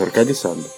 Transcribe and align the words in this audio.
Аркадий 0.00 0.32
Сандер. 0.32 0.70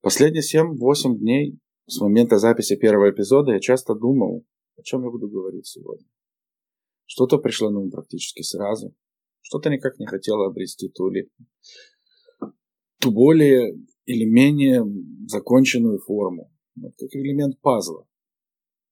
Последние 0.00 0.42
7-8 0.44 1.16
дней 1.16 1.58
с 1.88 2.00
момента 2.00 2.38
записи 2.38 2.76
первого 2.76 3.10
эпизода 3.10 3.50
я 3.50 3.58
часто 3.58 3.96
думал, 3.96 4.44
о 4.76 4.82
чем 4.82 5.02
я 5.02 5.10
буду 5.10 5.28
говорить 5.28 5.66
сегодня. 5.66 6.06
Что-то 7.06 7.38
пришло 7.38 7.70
на 7.70 7.80
ум 7.80 7.90
практически 7.90 8.42
сразу, 8.42 8.94
что-то 9.40 9.70
никак 9.70 9.98
не 9.98 10.06
хотело 10.06 10.46
обрести 10.46 10.88
ту 10.88 11.10
или 11.10 11.28
ту 13.00 13.10
более 13.10 13.74
или 14.04 14.24
менее 14.24 14.84
законченную 15.26 15.98
форму, 15.98 16.52
вот 16.76 16.92
как 16.96 17.12
элемент 17.12 17.60
пазла, 17.60 18.06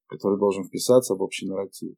который 0.08 0.40
должен 0.40 0.64
вписаться 0.64 1.14
в 1.14 1.22
общий 1.22 1.46
нарратив. 1.46 1.94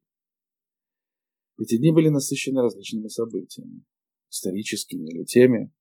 Эти 1.58 1.78
дни 1.78 1.92
были 1.92 2.10
насыщены 2.10 2.60
различными 2.60 3.08
событиями, 3.08 3.84
историческими 4.33 5.08
или 5.08 5.25
теми, 5.25 5.72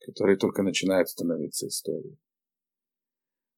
которые 0.00 0.36
только 0.36 0.62
начинают 0.62 1.08
становиться 1.08 1.66
историей. 1.66 2.18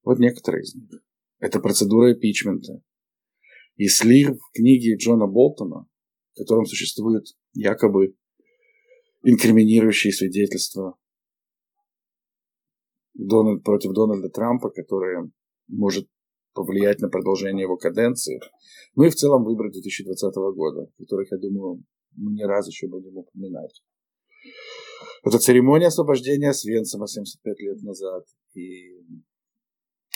Вот 0.04 0.18
некоторые 0.18 0.62
из 0.62 0.74
них. 0.74 1.02
Это 1.40 1.60
процедура 1.60 2.12
импичмента. 2.12 2.80
И 3.74 3.88
слив 3.88 4.38
книги 4.54 4.96
Джона 4.96 5.26
Болтона, 5.26 5.86
в 6.32 6.38
котором 6.38 6.64
существуют 6.64 7.26
якобы 7.52 8.16
инкриминирующие 9.22 10.12
свидетельства 10.12 10.96
Дональд, 13.14 13.64
против 13.64 13.92
Дональда 13.92 14.28
Трампа, 14.28 14.70
которое 14.70 15.30
может 15.66 16.08
повлиять 16.54 17.00
на 17.00 17.08
продолжение 17.08 17.64
его 17.64 17.76
каденции. 17.76 18.40
Ну 18.94 19.04
и 19.04 19.10
в 19.10 19.14
целом 19.14 19.44
выборы 19.44 19.72
2020 19.72 20.34
года, 20.54 20.88
которых, 20.96 21.32
я 21.32 21.38
думаю, 21.38 21.82
мы 22.14 22.32
не 22.32 22.44
раз 22.44 22.68
еще 22.68 22.86
будем 22.86 23.16
упоминать. 23.16 23.82
Это 25.24 25.38
церемония 25.38 25.88
освобождения 25.88 26.52
Свенцема 26.52 27.08
75 27.08 27.60
лет 27.60 27.82
назад, 27.82 28.24
и... 28.54 29.02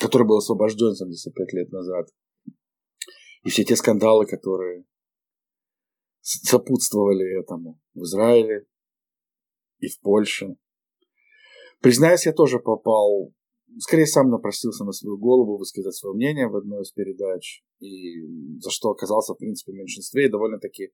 который 0.00 0.26
был 0.26 0.38
освобожден 0.38 0.94
75 0.94 1.52
лет 1.52 1.72
назад. 1.72 2.08
И 3.42 3.50
все 3.50 3.64
те 3.64 3.74
скандалы, 3.76 4.26
которые 4.26 4.84
сопутствовали 6.20 7.40
этому 7.40 7.80
в 7.94 8.02
Израиле 8.02 8.66
и 9.78 9.88
в 9.88 10.00
Польше. 10.00 10.56
Признаюсь, 11.80 12.26
я 12.26 12.32
тоже 12.32 12.58
попал, 12.58 13.32
скорее 13.78 14.06
сам 14.06 14.28
напросился 14.28 14.84
на 14.84 14.92
свою 14.92 15.16
голову 15.18 15.56
высказать 15.56 15.94
свое 15.94 16.14
мнение 16.14 16.48
в 16.48 16.56
одной 16.56 16.82
из 16.82 16.92
передач, 16.92 17.64
и 17.78 18.20
за 18.58 18.70
что 18.70 18.90
оказался, 18.90 19.32
в 19.32 19.38
принципе, 19.38 19.72
в 19.72 19.76
меньшинстве, 19.76 20.26
и 20.26 20.30
довольно-таки 20.30 20.92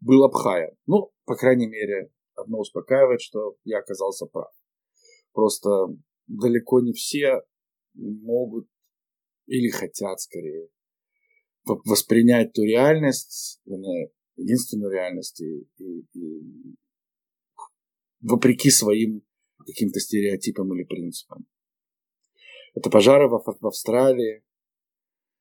был 0.00 0.24
обхая. 0.24 0.76
Ну, 0.86 1.10
по 1.24 1.36
крайней 1.36 1.66
мере, 1.66 2.10
одно 2.36 2.60
успокаивает, 2.60 3.20
что 3.20 3.56
я 3.64 3.78
оказался 3.78 4.26
прав. 4.26 4.52
Просто 5.32 5.68
далеко 6.26 6.80
не 6.80 6.92
все 6.92 7.42
могут 7.94 8.68
или 9.46 9.70
хотят 9.70 10.20
скорее 10.20 10.68
воспринять 11.66 12.52
ту 12.52 12.62
реальность, 12.62 13.60
единственную 14.36 14.92
реальность 14.92 15.40
и, 15.40 15.68
и, 15.78 16.06
и 16.14 16.76
вопреки 18.20 18.70
своим 18.70 19.22
каким-то 19.66 19.98
стереотипам 19.98 20.72
или 20.74 20.84
принципам. 20.84 21.46
Это 22.74 22.90
пожары 22.90 23.28
в, 23.28 23.42
в 23.42 23.66
Австралии, 23.66 24.44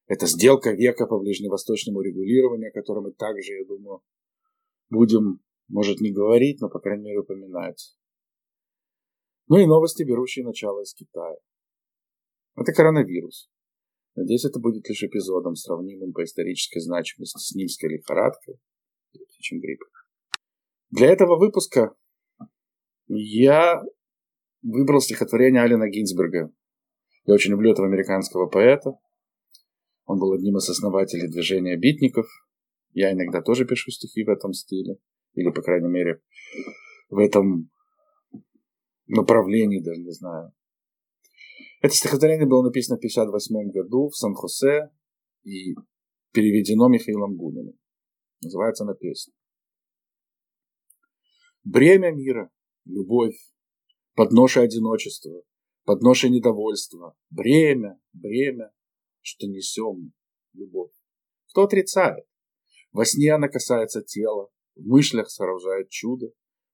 это 0.07 0.25
сделка 0.25 0.71
века 0.71 1.05
по 1.05 1.19
ближневосточному 1.19 2.01
регулированию, 2.01 2.69
о 2.69 2.73
котором 2.73 3.03
мы 3.03 3.11
также, 3.11 3.53
я 3.53 3.65
думаю, 3.65 4.01
будем 4.89 5.41
может 5.67 5.99
не 5.99 6.11
говорить, 6.11 6.61
но, 6.61 6.69
по 6.69 6.79
крайней 6.79 7.05
мере, 7.05 7.19
упоминать. 7.19 7.95
Ну 9.47 9.57
и 9.57 9.65
новости, 9.65 10.03
берущие 10.03 10.45
начало 10.45 10.81
из 10.81 10.93
Китая. 10.93 11.37
Это 12.55 12.71
коронавирус. 12.71 13.49
Надеюсь, 14.15 14.45
это 14.45 14.59
будет 14.59 14.87
лишь 14.87 15.03
эпизодом, 15.03 15.55
сравнимым 15.55 16.13
по 16.13 16.23
исторической 16.23 16.79
значимости 16.79 17.37
с 17.37 17.53
Нильской 17.53 17.89
лихорадкой 17.89 18.59
или 19.13 19.25
птичьим 19.25 19.59
гриппом. 19.59 19.89
Для 20.89 21.07
этого 21.07 21.37
выпуска 21.37 21.93
я 23.07 23.83
выбрал 24.61 25.01
стихотворение 25.01 25.61
Алина 25.61 25.89
Гинзберга. 25.89 26.51
Я 27.25 27.33
очень 27.33 27.51
люблю 27.51 27.71
этого 27.71 27.87
американского 27.87 28.47
поэта. 28.47 28.93
Он 30.05 30.19
был 30.19 30.31
одним 30.31 30.57
из 30.57 30.69
основателей 30.69 31.27
движения 31.27 31.75
битников. 31.75 32.27
Я 32.93 33.11
иногда 33.11 33.41
тоже 33.41 33.65
пишу 33.65 33.91
стихи 33.91 34.23
в 34.23 34.29
этом 34.29 34.53
стиле 34.53 34.97
или, 35.35 35.49
по 35.51 35.61
крайней 35.61 35.89
мере, 35.89 36.21
в 37.09 37.19
этом 37.19 37.69
направлении, 39.07 39.83
даже 39.83 40.01
не 40.01 40.11
знаю. 40.11 40.51
Это 41.81 41.93
стихотворение 41.93 42.47
было 42.47 42.63
написано 42.63 42.95
в 42.95 42.99
1958 42.99 43.71
году 43.71 44.09
в 44.09 44.15
Сан-Хосе 44.15 44.89
и 45.43 45.75
переведено 46.31 46.87
Михаилом 46.87 47.35
Гуниным. 47.35 47.77
Называется 48.41 48.83
она 48.83 48.93
песня. 48.95 49.33
Бремя 51.63 52.11
мира, 52.11 52.51
любовь, 52.85 53.37
подноша 54.15 54.61
одиночества, 54.61 55.43
подноша 55.83 56.29
недовольства, 56.29 57.15
бремя, 57.29 57.99
бремя, 58.13 58.71
что 59.21 59.47
несем 59.47 60.13
любовь. 60.53 60.91
Кто 61.49 61.63
отрицает? 61.63 62.25
Во 62.91 63.05
сне 63.05 63.33
она 63.33 63.47
касается 63.47 64.01
тела, 64.01 64.49
в 64.75 64.85
мыслях 64.85 65.29
сооружает 65.29 65.89
чудо, 65.89 66.27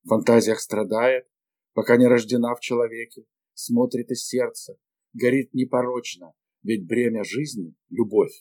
в 0.04 0.08
фантазиях 0.08 0.60
страдает, 0.60 1.26
пока 1.74 1.96
не 1.96 2.06
рождена 2.06 2.54
в 2.54 2.60
человеке, 2.60 3.24
смотрит 3.54 4.10
из 4.10 4.26
сердца, 4.26 4.76
горит 5.12 5.54
непорочно, 5.54 6.32
ведь 6.62 6.86
бремя 6.86 7.24
жизни– 7.24 7.74
любовь. 7.90 8.34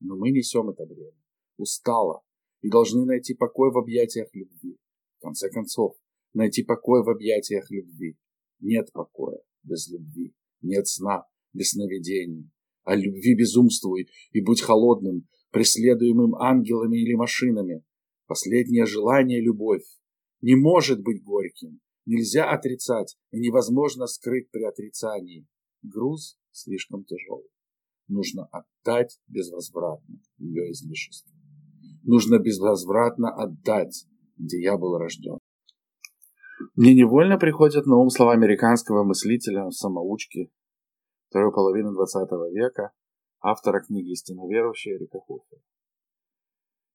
Но 0.00 0.16
мы 0.16 0.30
несем 0.30 0.70
это 0.70 0.84
бремя, 0.86 1.22
устало, 1.56 2.22
и 2.62 2.70
должны 2.70 3.04
найти 3.04 3.34
покой 3.34 3.70
в 3.70 3.78
объятиях 3.78 4.28
любви. 4.34 4.78
В 5.18 5.22
конце 5.22 5.50
концов, 5.50 5.96
найти 6.34 6.62
покой 6.62 7.02
в 7.02 7.08
объятиях 7.08 7.70
любви. 7.70 8.16
Нет 8.60 8.92
покоя 8.92 9.38
без 9.62 9.88
любви, 9.88 10.34
нет 10.62 10.86
сна 10.86 11.26
без 11.52 11.70
сновидений. 11.70 12.50
О 12.84 12.94
любви 12.94 13.34
безумствуй 13.34 14.08
и 14.32 14.40
будь 14.40 14.60
холодным, 14.60 15.26
преследуемым 15.50 16.34
ангелами 16.36 16.98
или 16.98 17.14
машинами, 17.14 17.82
Последнее 18.26 18.86
желание– 18.86 19.40
любовь. 19.42 19.84
Не 20.40 20.54
может 20.54 21.02
быть 21.02 21.22
горьким. 21.22 21.80
Нельзя 22.04 22.50
отрицать 22.50 23.16
и 23.30 23.38
невозможно 23.38 24.06
скрыть 24.06 24.50
при 24.50 24.64
отрицании. 24.64 25.46
Груз 25.82 26.38
слишком 26.50 27.04
тяжелый. 27.04 27.48
Нужно 28.08 28.48
отдать 28.52 29.18
безвозвратно 29.26 30.20
ее 30.38 30.70
излишество. 30.72 31.32
Нужно 32.02 32.38
безвозвратно 32.38 33.30
отдать, 33.34 34.06
где 34.36 34.60
я 34.60 34.76
был 34.76 34.96
рожден. 34.98 35.38
Мне 36.74 36.94
невольно 36.94 37.38
приходят 37.38 37.86
на 37.86 37.96
ум 37.96 38.10
слова 38.10 38.32
американского 38.32 39.02
мыслителя, 39.02 39.70
самоучки 39.70 40.50
второй 41.28 41.52
половины 41.52 41.92
20 41.92 42.30
века, 42.54 42.92
автора 43.40 43.82
книги 43.82 44.12
«Истинно 44.12 44.48
верующие» 44.48 44.96
Эрика 44.96 45.18
Хоффера. 45.20 45.60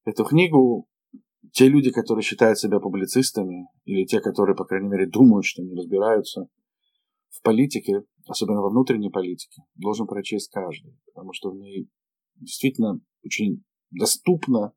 Эту 0.05 0.25
книгу 0.25 0.87
те 1.51 1.67
люди, 1.67 1.91
которые 1.91 2.23
считают 2.23 2.57
себя 2.57 2.79
публицистами, 2.79 3.67
или 3.85 4.05
те, 4.05 4.21
которые, 4.21 4.55
по 4.55 4.65
крайней 4.65 4.87
мере, 4.87 5.07
думают, 5.07 5.45
что 5.45 5.61
не 5.61 5.75
разбираются 5.75 6.47
в 7.29 7.41
политике, 7.41 8.03
особенно 8.27 8.61
во 8.61 8.69
внутренней 8.69 9.09
политике, 9.09 9.63
должен 9.75 10.07
прочесть 10.07 10.49
каждый, 10.51 10.97
потому 11.05 11.33
что 11.33 11.51
в 11.51 11.55
ней 11.57 11.89
действительно 12.35 12.99
очень 13.23 13.63
доступно 13.91 14.73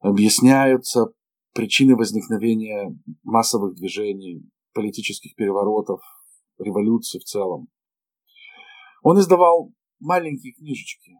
объясняются 0.00 1.06
причины 1.54 1.96
возникновения 1.96 2.94
массовых 3.22 3.74
движений, 3.74 4.42
политических 4.74 5.34
переворотов, 5.34 6.00
революций 6.58 7.20
в 7.20 7.24
целом. 7.24 7.68
Он 9.02 9.18
издавал 9.18 9.72
маленькие 10.00 10.52
книжечки 10.52 11.12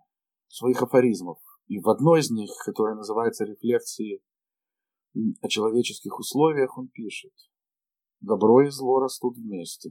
своих 0.48 0.82
афоризмов, 0.82 1.38
и 1.66 1.78
в 1.78 1.88
одной 1.88 2.20
из 2.20 2.30
них, 2.30 2.50
которая 2.64 2.94
называется 2.94 3.44
«Рефлекции 5.14 5.38
о 5.42 5.48
человеческих 5.48 6.18
условиях 6.18 6.78
он 6.78 6.88
пишет. 6.88 7.32
Добро 8.20 8.62
и 8.62 8.70
зло 8.70 9.00
растут 9.00 9.36
вместе 9.36 9.90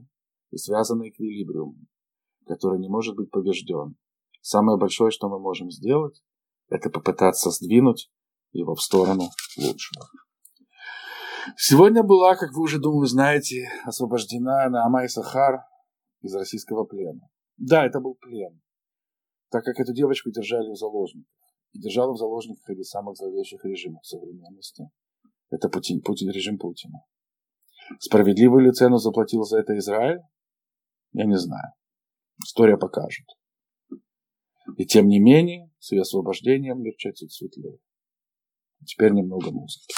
и 0.52 0.58
связаны 0.58 1.10
эквилибриумом, 1.10 1.88
который 2.46 2.80
не 2.80 2.90
может 2.90 3.16
быть 3.16 3.30
побежден. 3.30 3.96
Самое 4.42 4.78
большое, 4.78 5.12
что 5.12 5.30
мы 5.30 5.40
можем 5.40 5.70
сделать, 5.70 6.22
это 6.70 6.90
попытаться 6.90 7.52
сдвинуть 7.52 8.10
его 8.52 8.76
в 8.76 8.82
сторону 8.82 9.30
лучшего. 9.58 10.06
Сегодня 11.58 12.04
была, 12.04 12.36
как 12.36 12.52
вы 12.54 12.64
уже, 12.64 12.80
думаю, 12.80 13.08
знаете, 13.08 13.68
освобождена 13.84 14.70
Наамай 14.70 15.10
Сахар 15.10 15.62
из 16.22 16.34
российского 16.36 16.86
плена. 16.86 17.30
Да, 17.58 17.86
это 17.86 18.00
был 18.00 18.16
плен, 18.16 18.62
так 19.50 19.64
как 19.64 19.80
эту 19.80 19.94
девочку 19.94 20.32
держали 20.32 20.70
в 20.72 20.76
заложниках. 20.76 21.30
И 21.74 21.80
держала 21.80 22.14
в 22.14 22.18
заложниках 22.18 22.70
один 22.70 22.82
из 22.82 22.90
самых 22.90 23.16
зловещих 23.16 23.64
режимов 23.64 24.06
современности. 24.06 24.90
Это 25.52 25.70
Путин, 25.70 26.02
Путин, 26.02 26.32
режим 26.32 26.58
Путина. 26.58 27.06
Справедливую 28.00 28.66
ли 28.66 28.72
цену 28.72 28.98
заплатил 28.98 29.44
за 29.44 29.60
это 29.60 29.78
Израиль? 29.78 30.22
Я 31.12 31.26
не 31.26 31.38
знаю. 31.38 31.74
История 32.44 32.78
покажет. 32.78 33.28
И 34.78 34.86
тем 34.86 35.08
не 35.08 35.20
менее, 35.20 35.70
с 35.80 35.92
ее 35.92 36.02
освобождением 36.02 36.82
мир 36.82 36.96
чуть 36.98 37.32
светлее. 37.32 37.80
Теперь 38.86 39.12
немного 39.12 39.52
музыки. 39.52 39.94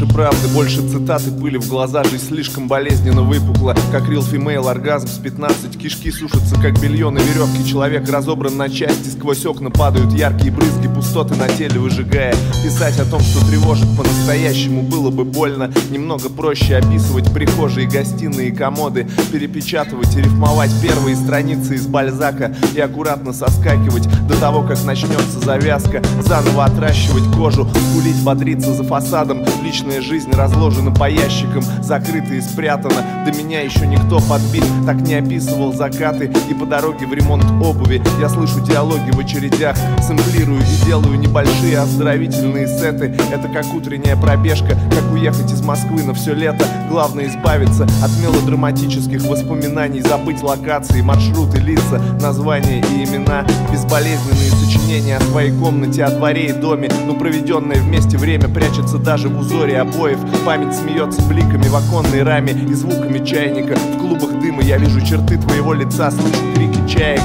Меньше 0.00 0.12
правды, 0.12 0.48
больше 0.48 0.86
цитаты 0.88 1.30
пыли 1.30 1.58
в 1.58 1.68
глаза 1.68 2.04
Жизнь 2.04 2.28
слишком 2.28 2.68
болезненно 2.68 3.22
выпукла 3.22 3.74
Как 3.92 4.08
рил 4.08 4.22
фимейл, 4.22 4.68
оргазм 4.68 5.06
с 5.06 5.18
15 5.18 5.78
Кишки 5.78 6.10
сушатся, 6.10 6.56
как 6.56 6.78
белье 6.80 7.10
на 7.10 7.18
веревке 7.18 7.64
Человек 7.64 8.08
разобран 8.10 8.56
на 8.56 8.68
части 8.68 9.08
Сквозь 9.08 9.46
окна 9.46 9.70
падают 9.70 10.12
яркие 10.12 10.52
брызги 10.52 10.88
Пустоты 10.88 11.34
на 11.34 11.48
теле 11.48 11.78
выжигая 11.78 12.34
Писать 12.62 12.98
о 12.98 13.04
том, 13.04 13.20
что 13.20 13.46
тревожит 13.46 13.88
по-настоящему 13.96 14.82
Было 14.82 15.10
бы 15.10 15.24
больно. 15.24 15.72
Немного 15.90 16.28
проще 16.28 16.76
описывать 16.76 17.32
прихожие, 17.32 17.88
гостиные 17.88 18.52
комоды 18.52 19.08
Перепечатывать 19.32 20.14
и 20.16 20.22
рифмовать 20.22 20.70
первые 20.82 21.16
страницы 21.16 21.76
из 21.76 21.86
Бальзака 21.86 22.54
И 22.74 22.80
аккуратно 22.80 23.32
соскакивать 23.32 24.08
до 24.26 24.38
того, 24.38 24.62
как 24.62 24.82
начнется 24.84 25.38
завязка. 25.40 26.02
Заново 26.20 26.64
отращивать 26.64 27.24
кожу 27.34 27.68
Кулить, 27.94 28.22
бодриться 28.22 28.74
за 28.74 28.82
фасад 28.82 29.06
садом 29.06 29.44
Личная 29.62 30.02
жизнь 30.02 30.30
разложена 30.32 30.90
по 30.90 31.08
ящикам 31.08 31.62
Закрыта 31.82 32.34
и 32.34 32.40
спрятана. 32.40 33.24
До 33.24 33.32
меня 33.32 33.60
еще 33.60 33.75
никто 33.84 34.20
подбит 34.20 34.64
Так 34.86 35.00
не 35.00 35.14
описывал 35.14 35.72
закаты 35.72 36.32
И 36.48 36.54
по 36.54 36.66
дороге 36.66 37.06
в 37.06 37.12
ремонт 37.12 37.44
обуви. 37.62 38.02
Я 38.20 38.28
слышу 38.28 38.60
диалоги 38.60 39.10
в 39.10 39.18
очередях 39.18 39.76
Сэмплирую 40.00 40.60
и 40.60 40.84
делаю 40.86 41.18
небольшие 41.18 41.78
оздоровительные 41.78 42.66
сеты. 42.66 43.14
Это 43.32 43.48
как 43.48 43.72
утренняя 43.74 44.16
пробежка 44.16 44.78
Как 44.90 45.12
уехать 45.12 45.52
из 45.52 45.62
Москвы 45.62 46.02
на 46.02 46.14
все 46.14 46.34
лето. 46.34 46.64
Главное 46.88 47.26
избавиться 47.26 47.84
от 48.02 48.10
мелодраматических 48.22 49.22
воспоминаний 49.22 50.00
Забыть 50.00 50.42
локации, 50.42 51.00
маршруты, 51.00 51.58
лица, 51.58 52.00
названия 52.20 52.80
и 52.80 53.04
имена. 53.04 53.44
Безболезненные 53.72 54.50
сочинения 54.50 55.16
о 55.16 55.20
своей 55.20 55.52
комнате, 55.58 56.04
о 56.04 56.10
дворе 56.10 56.46
и 56.46 56.52
доме 56.52 56.88
Но 57.06 57.14
проведенное 57.14 57.80
вместе 57.80 58.16
время 58.16 58.48
прячется 58.48 58.98
даже 58.98 59.28
в 59.28 59.38
узоре 59.38 59.80
обоев. 59.80 60.18
Память 60.44 60.74
смеется 60.74 61.22
бликами 61.22 61.68
в 61.68 61.76
оконной 61.76 62.22
раме 62.22 62.52
и 62.52 62.74
звуками 62.74 63.24
чайника 63.24 63.65
В 63.74 63.98
клубах 63.98 64.38
дыма 64.40 64.62
я 64.62 64.78
вижу 64.78 65.00
черты 65.00 65.38
твоего 65.38 65.74
лица, 65.74 66.10
слышу 66.10 66.40
крики 66.54 66.88
чаек 66.88 67.20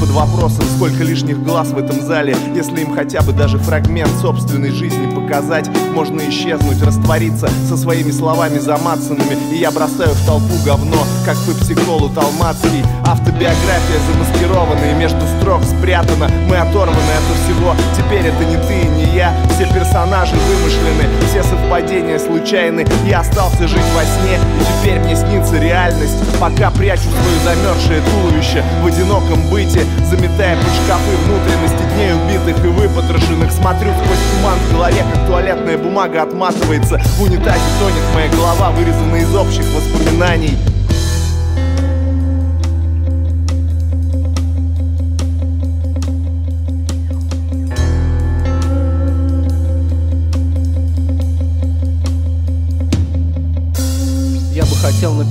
под 0.00 0.10
вопросом, 0.10 0.64
сколько 0.76 1.02
лишних 1.02 1.42
глаз 1.42 1.68
в 1.68 1.78
этом 1.78 2.00
зале 2.00 2.36
Если 2.54 2.80
им 2.80 2.94
хотя 2.94 3.22
бы 3.22 3.32
даже 3.32 3.58
фрагмент 3.58 4.10
собственной 4.20 4.70
жизни 4.70 5.12
показать 5.14 5.68
Можно 5.94 6.28
исчезнуть, 6.28 6.82
раствориться 6.82 7.48
со 7.68 7.76
своими 7.76 8.10
словами 8.10 8.58
замацанными. 8.58 9.36
И 9.52 9.56
я 9.56 9.70
бросаю 9.70 10.10
в 10.10 10.26
толпу 10.26 10.54
говно, 10.64 11.04
как 11.24 11.36
пепсиколу 11.38 12.08
талмацкий 12.10 12.84
Автобиография 13.04 13.98
замаскированная, 14.12 14.94
между 14.98 15.20
строк 15.38 15.62
спрятана. 15.64 16.30
Мы 16.48 16.56
оторваны 16.56 16.94
от 16.96 17.28
всего, 17.42 17.74
теперь 17.96 18.26
это 18.26 18.44
не 18.44 18.56
ты 18.66 18.86
и 18.86 18.88
не 18.88 19.16
я. 19.16 19.34
Все 19.54 19.66
персонажи 19.72 20.34
вымышлены 20.36 21.04
Все 21.28 21.42
совпадения 21.42 22.18
случайны. 22.18 22.86
Я 23.06 23.20
остался 23.20 23.66
жить 23.66 23.82
во 23.94 24.02
сне 24.02 24.38
И 24.60 24.82
теперь 24.82 25.00
мне 25.00 25.16
снится 25.16 25.58
реальность. 25.58 26.16
Пока 26.40 26.70
прячу 26.70 27.02
свое 27.02 27.38
замерзшее 27.44 28.02
туловище 28.02 28.62
В 28.82 28.86
одиноком 28.86 29.48
быте 29.50 29.87
Заметая 30.04 30.56
под 30.56 30.72
шкафы 30.74 31.16
внутренности 31.26 31.82
Дней 31.94 32.12
убитых 32.14 32.64
и 32.64 32.68
выпотрошенных 32.68 33.50
Смотрю 33.52 33.90
сквозь 33.92 34.18
туман 34.32 34.58
в 34.58 34.72
голове 34.72 35.04
Как 35.12 35.26
туалетная 35.26 35.78
бумага 35.78 36.22
отматывается 36.22 36.98
В 36.98 37.22
унитазе 37.22 37.60
тонет 37.78 38.14
моя 38.14 38.28
голова 38.30 38.70
Вырезанная 38.70 39.22
из 39.22 39.34
общих 39.34 39.64
воспоминаний 39.74 40.56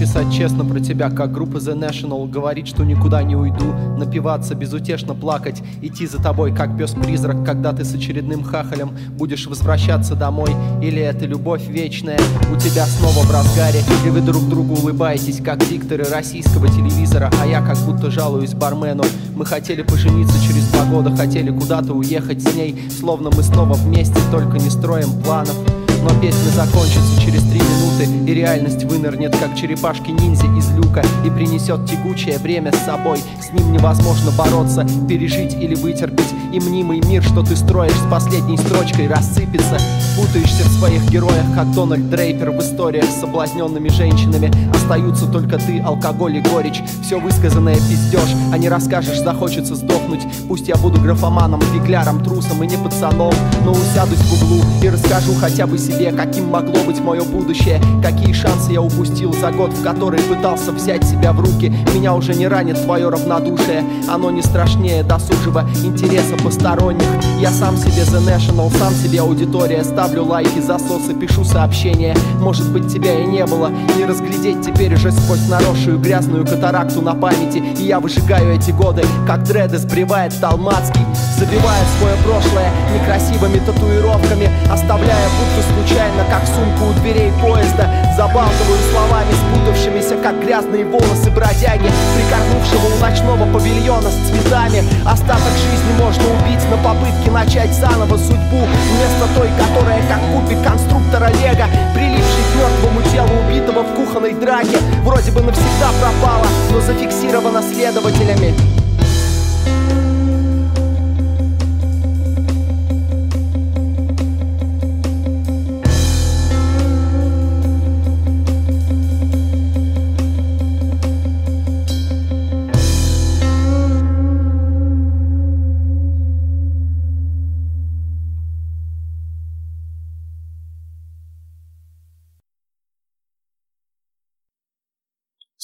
написать 0.08 0.34
честно 0.34 0.64
про 0.64 0.80
тебя, 0.80 1.10
как 1.10 1.34
группа 1.34 1.58
The 1.58 1.78
National 1.78 2.30
Говорить, 2.30 2.68
что 2.68 2.86
никуда 2.86 3.24
не 3.24 3.36
уйду, 3.36 3.74
напиваться, 3.98 4.56
безутешно 4.56 5.14
плакать 5.14 5.62
Идти 5.82 6.08
за 6.08 6.22
тобой, 6.22 6.56
как 6.56 6.78
пес-призрак, 6.78 7.44
когда 7.44 7.74
ты 7.74 7.84
с 7.84 7.94
очередным 7.94 8.44
хахалем 8.44 8.92
Будешь 9.18 9.48
возвращаться 9.48 10.16
домой, 10.16 10.52
или 10.82 11.02
это 11.02 11.26
любовь 11.26 11.68
вечная 11.68 12.20
У 12.54 12.58
тебя 12.58 12.86
снова 12.86 13.26
в 13.26 13.32
разгаре, 13.32 13.82
и 14.06 14.10
вы 14.10 14.22
друг 14.22 14.48
другу 14.48 14.76
улыбаетесь, 14.76 15.42
как 15.44 15.60
дикторы 15.68 16.06
российского 16.06 16.70
телевизора 16.70 17.30
А 17.42 17.46
я 17.46 17.62
как 17.62 17.78
будто 17.80 18.10
жалуюсь 18.10 18.54
бармену. 18.54 19.04
Мы 19.36 19.46
хотели 19.46 19.82
пожениться 19.82 20.42
через 20.42 20.68
два 20.70 20.86
года, 20.86 21.16
хотели 21.16 21.52
куда-то 21.52 21.94
уехать 21.94 22.42
с 22.42 22.56
ней 22.56 22.90
Словно 22.98 23.30
мы 23.36 23.44
снова 23.44 23.74
вместе, 23.74 24.20
только 24.32 24.58
не 24.58 24.70
строим 24.70 25.10
планов 25.22 25.58
но 26.08 26.22
песня 26.22 26.50
закончится 26.52 27.22
через 27.22 27.42
три 27.44 27.60
минуты 27.60 28.30
И 28.30 28.34
реальность 28.34 28.84
вынырнет, 28.86 29.36
как 29.36 29.56
черепашки-ниндзя 29.56 30.48
из 30.58 30.70
люка 30.72 31.04
И 31.26 31.30
принесет 31.30 31.86
тягучее 31.86 32.38
время 32.38 32.72
с 32.72 32.86
собой. 32.86 33.20
С 33.42 33.52
ним 33.52 33.74
невозможно 33.74 34.32
бороться, 34.32 34.86
пережить 35.08 35.54
или 35.54 35.76
вытерпеть. 35.76 36.34
И 36.54 36.60
мнимый 36.60 37.02
мир, 37.02 37.24
что 37.24 37.44
ты 37.44 37.56
строишь 37.56 37.94
с 37.94 38.10
последней 38.10 38.58
строчкой 38.58 39.08
рассыпется. 39.08 39.78
Путаешься 40.16 40.64
в 40.64 40.80
своих 40.80 41.10
героях, 41.10 41.46
как 41.56 41.72
Дональд 41.74 42.10
Дрейпер 42.10 42.52
В 42.52 42.60
историях 42.60 43.06
с 43.06 43.20
соблазненными 43.20 43.90
женщинами. 43.90 44.52
Остаются 44.74 45.28
только 45.28 45.58
ты, 45.58 45.80
алкоголь 45.80 46.38
и 46.38 46.42
горечь. 46.42 46.82
Все 47.04 47.20
высказанное 47.20 47.76
пиздеж, 47.76 48.30
а 48.52 48.58
не 48.58 48.70
расскажешь, 48.70 49.20
захочется 49.20 49.76
сдохнуть. 49.76 50.26
Пусть 50.48 50.68
я 50.68 50.76
буду 50.76 51.02
графоманом, 51.02 51.62
фигляром, 51.62 52.24
трусом 52.24 52.64
и 52.64 52.68
не 52.68 52.78
пацаном 52.78 53.34
Но 53.64 53.72
усядусь 53.72 54.20
в 54.20 54.44
углу 54.44 54.62
и 54.82 54.90
расскажу 54.90 55.34
хотя 55.40 55.68
бы 55.68 55.78
себе, 55.78 55.97
каким 56.06 56.50
могло 56.50 56.80
быть 56.86 57.00
мое 57.00 57.24
будущее 57.24 57.82
Какие 58.04 58.32
шансы 58.32 58.72
я 58.72 58.82
упустил 58.82 59.34
за 59.34 59.52
год, 59.52 59.74
в 59.74 59.84
который 59.84 60.20
пытался 60.20 60.72
взять 60.72 61.04
себя 61.04 61.34
в 61.34 61.40
руки. 61.40 61.74
Меня 61.94 62.14
уже 62.14 62.36
не 62.36 62.48
ранит 62.48 62.82
твое 62.84 63.10
равнодушие 63.10 63.84
Оно 64.08 64.30
не 64.30 64.42
страшнее 64.42 65.04
досужего 65.04 65.68
интереса 65.84 66.36
посторонних. 66.44 67.08
Я 67.40 67.52
сам 67.52 67.78
себе 67.78 68.04
The 68.04 68.24
National, 68.24 68.76
сам 68.78 68.94
себе 68.94 69.22
аудитория 69.22 69.84
Ставлю 69.84 70.26
лайки, 70.26 70.60
засосы, 70.60 71.14
пишу 71.14 71.44
сообщения. 71.44 72.16
Может 72.40 72.72
быть 72.72 72.92
тебя 72.94 73.20
и 73.20 73.26
не 73.26 73.46
было 73.46 73.72
Не 73.98 74.06
разглядеть 74.06 74.62
теперь 74.62 74.94
уже 74.94 75.12
сквозь 75.12 75.48
наросшую 75.50 76.00
грязную 76.00 76.46
катаракту 76.46 77.02
на 77.02 77.16
памяти. 77.16 77.64
И 77.80 77.86
я 77.86 78.00
выжигаю 78.00 78.56
эти 78.56 78.72
годы, 78.72 79.04
как 79.26 79.44
дреды 79.44 79.78
сбривает 79.78 80.34
Талмацкий 80.40 81.02
Забивая 81.38 81.84
свое 82.00 82.16
прошлое 82.26 82.72
некрасивыми 82.94 83.60
татуировками 83.60 84.50
Оставляя 84.72 85.28
будто 85.30 85.68
случайно, 85.78 86.24
как 86.30 86.46
сумку 86.48 86.90
у 86.90 86.94
дверей 87.02 87.32
поезда 87.42 87.90
Забалтываю 88.16 88.82
словами, 88.92 89.32
спутавшимися, 89.32 90.16
как 90.24 90.40
грязные 90.42 90.86
волосы 90.86 91.30
бродяги 91.30 91.90
Прикорнувшего 92.16 92.96
у 92.96 93.00
ночного 93.00 93.46
павильона 93.54 94.10
с 94.10 94.30
цветами. 94.30 94.84
Остаток 95.06 95.54
жизни 95.62 95.94
можно 96.00 96.24
убить 96.24 96.64
на 96.70 96.78
попытке 96.78 97.32
начать 97.32 97.74
заново 97.74 98.18
судьбу 98.18 98.62
Вместо 98.90 99.26
той, 99.36 99.50
которая 99.58 100.02
как 100.08 100.22
кубик 100.34 100.64
конструктора 100.64 101.30
Лего 101.30 101.68
Прилипший 101.94 102.44
к 102.52 102.56
мертвому 102.56 103.02
телу 103.12 103.30
убитого 103.46 103.84
в 103.84 103.96
кухонной 103.96 104.34
драке. 104.34 104.78
Вроде 105.04 105.32
бы 105.32 105.42
навсегда 105.42 105.90
пропала, 106.02 106.48
но 106.72 106.82
зафиксирована 106.82 107.62
следователями 107.62 108.54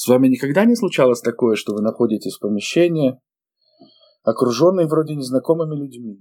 С 0.04 0.06
вами 0.06 0.28
никогда 0.28 0.66
не 0.66 0.76
случалось 0.76 1.22
такое, 1.22 1.56
что 1.56 1.72
вы 1.72 1.80
находитесь 1.80 2.36
в 2.36 2.40
помещении, 2.40 3.18
окруженный 4.22 4.86
вроде 4.86 5.14
незнакомыми 5.14 5.76
людьми, 5.76 6.18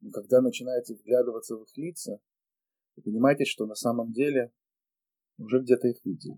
но 0.00 0.12
когда 0.12 0.40
начинаете 0.40 0.94
вглядываться 0.94 1.56
в 1.56 1.64
их 1.64 1.76
лица, 1.76 2.20
вы 2.94 3.02
понимаете, 3.02 3.44
что 3.44 3.66
на 3.66 3.74
самом 3.74 4.12
деле 4.12 4.52
уже 5.36 5.58
где-то 5.58 5.88
их 5.88 5.96
видели. 6.04 6.36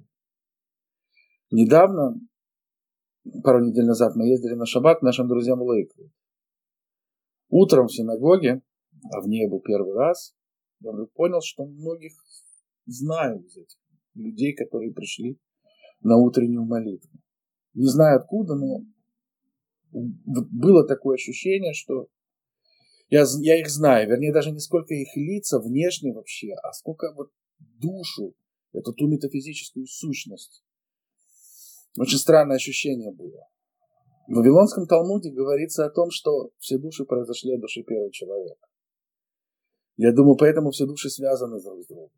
Недавно, 1.51 2.15
пару 3.45 3.63
недель 3.63 3.85
назад, 3.85 4.17
мы 4.17 4.29
ездили 4.29 4.55
на 4.55 4.65
шаббат 4.65 5.01
к 5.01 5.03
нашим 5.03 5.29
друзьям 5.29 5.59
в 5.59 5.65
Лейквуд. 5.65 6.11
Утром 7.51 7.89
в 7.89 7.95
синагоге, 7.95 8.63
а 9.13 9.21
в 9.21 9.29
ней 9.29 9.47
был 9.51 9.61
первый 9.61 9.93
раз, 9.93 10.35
я 10.81 10.93
понял, 11.13 11.43
что 11.43 11.67
многих 11.67 12.13
знаю 12.87 13.45
из 13.45 13.55
этих 13.55 13.79
людей, 14.15 14.55
которые 14.55 14.95
пришли 14.95 15.39
на 16.01 16.17
утреннюю 16.17 16.65
молитву. 16.65 17.11
Не 17.75 17.87
знаю 17.87 18.21
откуда, 18.21 18.55
но 18.55 18.85
было 19.93 20.87
такое 20.87 21.15
ощущение, 21.15 21.73
что 21.75 22.09
я, 23.09 23.25
я 23.41 23.59
их 23.59 23.69
знаю, 23.69 24.09
вернее, 24.09 24.33
даже 24.33 24.53
не 24.53 24.61
сколько 24.61 24.95
их 24.95 25.17
лица 25.17 25.59
внешне 25.59 26.13
вообще, 26.13 26.53
а 26.63 26.73
сколько 26.73 27.13
вот 27.15 27.31
душу, 27.59 28.35
эту 28.73 28.93
ту 28.93 29.09
метафизическую 29.09 29.87
сущность. 29.87 30.63
Очень 31.99 32.19
странное 32.19 32.57
ощущение 32.57 33.11
было. 33.11 33.49
В 34.29 34.35
Вавилонском 34.35 34.87
Талмуде 34.87 35.33
говорится 35.33 35.85
о 35.85 35.91
том, 35.91 36.11
что 36.13 36.51
все 36.59 36.79
души 36.79 37.05
произошли 37.05 37.55
от 37.55 37.61
души 37.61 37.83
первого 37.83 38.13
человека. 38.13 38.65
Я 39.97 40.13
думаю, 40.13 40.37
поэтому 40.37 40.71
все 40.71 40.87
души 40.87 41.11
связаны 41.11 41.61
друг 41.61 41.83
с 41.83 41.87
другом 41.89 42.13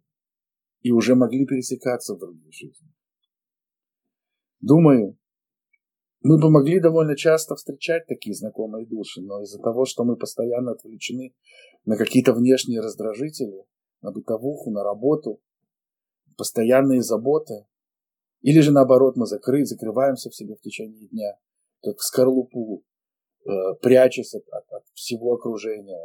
и 0.83 0.91
уже 0.93 1.15
могли 1.15 1.47
пересекаться 1.47 2.15
в 2.15 2.19
других 2.19 2.53
жизнях. 2.53 2.91
Думаю, 4.63 5.19
мы 6.23 6.39
бы 6.39 6.49
могли 6.49 6.81
довольно 6.81 7.17
часто 7.17 7.57
встречать 7.57 8.07
такие 8.07 8.35
знакомые 8.35 8.87
души, 8.87 9.21
но 9.21 9.43
из-за 9.43 9.59
того, 9.59 9.85
что 9.85 10.05
мы 10.05 10.17
постоянно 10.17 10.73
отвлечены 10.73 11.35
на 11.85 11.97
какие-то 11.97 12.33
внешние 12.33 12.81
раздражители, 12.81 13.65
на 14.03 14.13
бытовуху, 14.13 14.71
на 14.71 14.85
работу, 14.85 15.41
постоянные 16.37 17.03
заботы, 17.03 17.67
или 18.41 18.61
же 18.61 18.71
наоборот 18.71 19.17
мы 19.17 19.27
закрыты, 19.27 19.67
закрываемся 19.67 20.31
в 20.31 20.37
себе 20.37 20.55
в 20.55 20.61
течение 20.61 21.09
дня, 21.09 21.37
как 21.83 21.99
в 21.99 22.03
скорлупу, 22.03 22.85
э, 23.45 23.51
прячась 23.83 24.33
от, 24.35 24.49
от, 24.49 24.65
от 24.71 24.85
всего 24.95 25.35
окружения. 25.35 25.99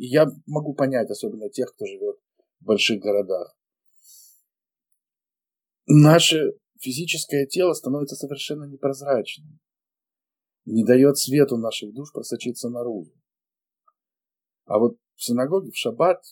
И 0.00 0.06
я 0.06 0.26
могу 0.46 0.74
понять, 0.74 1.10
особенно 1.10 1.48
тех, 1.48 1.72
кто 1.72 1.86
живет 1.86 2.16
в 2.60 2.64
больших 2.64 3.00
городах. 3.00 3.56
Наше 5.86 6.54
физическое 6.84 7.46
тело 7.46 7.72
становится 7.72 8.14
совершенно 8.14 8.64
непрозрачным 8.64 9.58
не 10.66 10.84
дает 10.84 11.18
свету 11.18 11.56
наших 11.56 11.92
душ 11.92 12.12
просочиться 12.12 12.68
наружу. 12.68 13.12
А 14.64 14.78
вот 14.78 14.96
в 15.14 15.24
синагоге 15.24 15.70
в 15.70 15.76
шаббат 15.76 16.22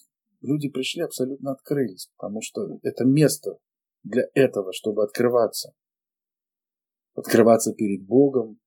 люди 0.41 0.69
пришли 0.69 1.03
абсолютно 1.03 1.53
открылись, 1.53 2.11
потому 2.17 2.41
что 2.41 2.79
это 2.83 3.05
место 3.05 3.59
для 4.03 4.25
этого, 4.35 4.73
чтобы 4.73 5.05
открываться. 5.05 5.75
Открываться 7.15 7.75
перед 7.75 8.07
Богом. 8.07 8.59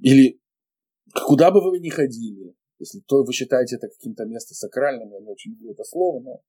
Или 0.00 0.40
куда 1.26 1.50
бы 1.50 1.60
вы 1.62 1.78
ни 1.78 1.88
ходили, 1.88 2.56
если 2.78 3.00
то 3.00 3.22
вы 3.22 3.32
считаете 3.32 3.76
это 3.76 3.88
каким-то 3.88 4.24
местом 4.24 4.54
сакральным, 4.54 5.12
я 5.12 5.20
не 5.20 5.28
очень 5.28 5.52
люблю 5.52 5.72
это 5.72 5.84
слово, 5.84 6.20
но 6.20 6.42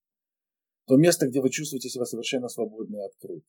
то 0.87 0.97
место, 0.97 1.27
где 1.27 1.41
вы 1.41 1.51
чувствуете 1.51 1.89
себя 1.89 2.05
совершенно 2.05 2.47
свободно 2.47 2.97
и 2.97 3.05
открыто 3.05 3.45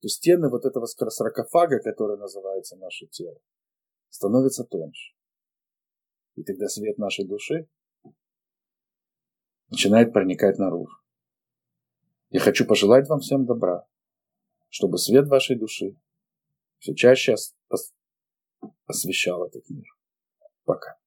то 0.00 0.08
стены 0.08 0.50
вот 0.50 0.64
этого 0.64 0.86
саркофага, 0.86 1.80
который 1.80 2.18
называется 2.18 2.76
наше 2.76 3.06
тело, 3.06 3.40
становятся 4.10 4.64
тоньше. 4.64 5.14
И 6.34 6.42
тогда 6.42 6.68
свет 6.68 6.98
нашей 6.98 7.26
души 7.26 7.68
начинает 9.70 10.12
проникать 10.12 10.58
наружу. 10.58 10.96
Я 12.30 12.40
хочу 12.40 12.66
пожелать 12.66 13.08
вам 13.08 13.20
всем 13.20 13.46
добра, 13.46 13.86
чтобы 14.68 14.98
свет 14.98 15.28
вашей 15.28 15.56
души 15.56 15.96
все 16.78 16.94
чаще 16.94 17.34
освещал 18.86 19.46
этот 19.46 19.68
мир. 19.70 19.86
Пока. 20.64 20.98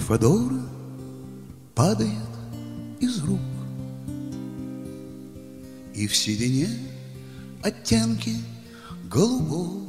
Федора 0.00 0.62
падает 1.74 2.10
из 3.00 3.22
рук. 3.22 3.38
И 5.94 6.06
в 6.06 6.16
седине 6.16 6.68
оттенки 7.62 8.34
голубого. 9.04 9.80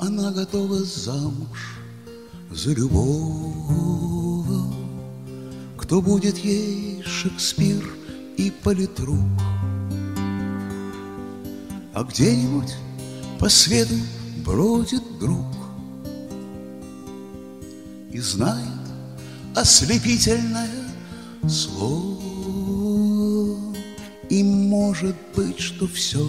Она 0.00 0.32
готова 0.32 0.82
замуж 0.84 1.78
за 2.50 2.72
любого. 2.72 4.74
Кто 5.78 6.02
будет 6.02 6.36
ей 6.38 7.02
Шекспир 7.04 7.84
и 8.36 8.50
политрук? 8.50 9.18
А 11.94 12.02
где-нибудь 12.02 12.74
по 13.38 13.48
свету 13.48 13.94
бродит 14.44 15.02
друг 15.20 15.63
и 18.14 18.20
знает 18.20 18.62
ослепительное 19.56 20.70
слово. 21.48 22.16
И 24.30 24.42
может 24.44 25.16
быть, 25.34 25.58
что 25.58 25.88
все 25.88 26.24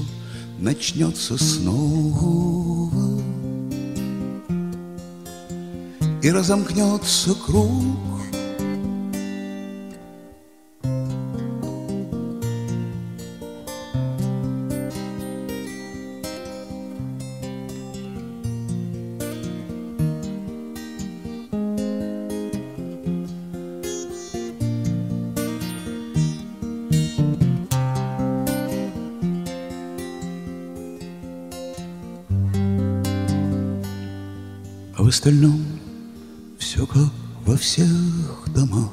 начнется 0.58 1.38
снова. 1.38 3.22
И 6.24 6.32
разомкнется 6.32 7.36
круг 7.36 8.15
остальном 35.16 35.62
все 36.60 36.86
как 36.86 37.10
во 37.46 37.56
всех 37.56 37.88
домах. 38.54 38.92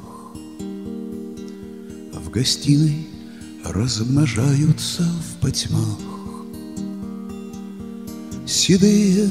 В 2.13 2.31
гостиной 2.31 3.09
размножаются 3.65 5.03
в 5.03 5.41
потьмах 5.41 5.99
Седые 8.47 9.29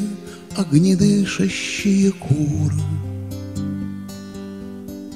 огнедышащие 0.57 2.12
куры, 2.12 2.81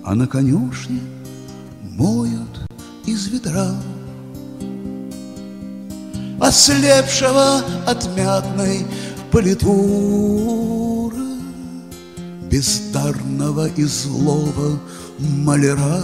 А 0.06 0.16
на 0.16 0.28
конюшне 0.28 1.02
моют 1.82 2.62
из 3.06 3.28
ведра 3.28 3.76
Ослепшего 6.40 7.62
от 7.86 8.16
мятной 8.16 8.86
политуры 9.30 11.25
бездарного 12.50 13.68
и 13.68 13.84
злого 13.84 14.80
маляра. 15.20 16.04